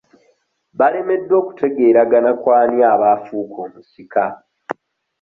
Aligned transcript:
Balemereddwa 0.79 1.35
okutegeeragana 1.41 2.31
ku 2.41 2.47
ani 2.61 2.77
aba 2.91 3.05
afuuka 3.15 3.57
omusika? 3.65 4.25